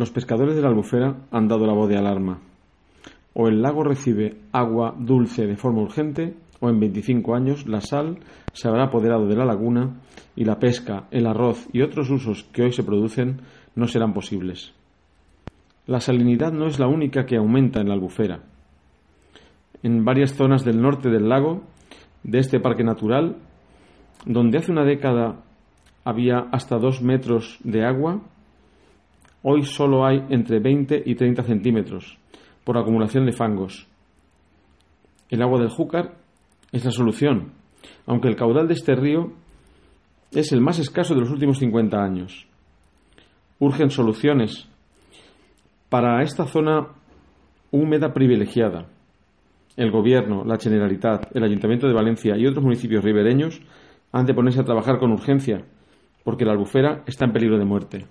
Los 0.00 0.10
pescadores 0.10 0.56
de 0.56 0.62
la 0.62 0.68
albufera 0.68 1.26
han 1.30 1.46
dado 1.46 1.66
la 1.66 1.74
voz 1.74 1.86
de 1.90 1.98
alarma. 1.98 2.40
O 3.34 3.48
el 3.48 3.60
lago 3.60 3.84
recibe 3.84 4.38
agua 4.50 4.94
dulce 4.98 5.46
de 5.46 5.58
forma 5.58 5.82
urgente, 5.82 6.36
o 6.58 6.70
en 6.70 6.80
25 6.80 7.34
años 7.34 7.66
la 7.66 7.82
sal 7.82 8.18
se 8.54 8.66
habrá 8.66 8.84
apoderado 8.84 9.26
de 9.26 9.36
la 9.36 9.44
laguna 9.44 10.00
y 10.34 10.46
la 10.46 10.58
pesca, 10.58 11.06
el 11.10 11.26
arroz 11.26 11.68
y 11.74 11.82
otros 11.82 12.08
usos 12.08 12.44
que 12.44 12.62
hoy 12.62 12.72
se 12.72 12.82
producen 12.82 13.42
no 13.74 13.88
serán 13.88 14.14
posibles. 14.14 14.72
La 15.86 16.00
salinidad 16.00 16.50
no 16.50 16.66
es 16.66 16.78
la 16.78 16.88
única 16.88 17.26
que 17.26 17.36
aumenta 17.36 17.82
en 17.82 17.88
la 17.88 17.94
albufera. 17.94 18.40
En 19.82 20.06
varias 20.06 20.32
zonas 20.32 20.64
del 20.64 20.80
norte 20.80 21.10
del 21.10 21.28
lago, 21.28 21.64
de 22.22 22.38
este 22.38 22.58
parque 22.58 22.84
natural, 22.84 23.36
donde 24.24 24.56
hace 24.56 24.72
una 24.72 24.86
década 24.86 25.44
había 26.04 26.38
hasta 26.52 26.78
dos 26.78 27.02
metros 27.02 27.58
de 27.64 27.84
agua, 27.84 28.22
Hoy 29.42 29.62
solo 29.62 30.04
hay 30.04 30.22
entre 30.28 30.58
20 30.58 31.02
y 31.06 31.14
30 31.14 31.42
centímetros 31.44 32.18
por 32.62 32.76
acumulación 32.76 33.24
de 33.24 33.32
fangos. 33.32 33.88
El 35.30 35.40
agua 35.40 35.60
del 35.60 35.70
Júcar 35.70 36.16
es 36.72 36.84
la 36.84 36.90
solución, 36.90 37.52
aunque 38.06 38.28
el 38.28 38.36
caudal 38.36 38.68
de 38.68 38.74
este 38.74 38.94
río 38.94 39.32
es 40.32 40.52
el 40.52 40.60
más 40.60 40.78
escaso 40.78 41.14
de 41.14 41.20
los 41.20 41.30
últimos 41.30 41.58
50 41.58 41.96
años. 41.96 42.46
Urgen 43.58 43.90
soluciones 43.90 44.68
para 45.88 46.22
esta 46.22 46.46
zona 46.46 46.88
húmeda 47.70 48.12
privilegiada. 48.12 48.88
El 49.76 49.90
Gobierno, 49.90 50.44
la 50.44 50.58
Generalitat, 50.58 51.34
el 51.34 51.44
Ayuntamiento 51.44 51.86
de 51.86 51.94
Valencia 51.94 52.36
y 52.36 52.46
otros 52.46 52.62
municipios 52.62 53.02
ribereños 53.02 53.60
han 54.12 54.26
de 54.26 54.34
ponerse 54.34 54.60
a 54.60 54.64
trabajar 54.64 54.98
con 54.98 55.12
urgencia, 55.12 55.64
porque 56.24 56.44
la 56.44 56.52
albufera 56.52 57.04
está 57.06 57.24
en 57.24 57.32
peligro 57.32 57.58
de 57.58 57.64
muerte. 57.64 58.06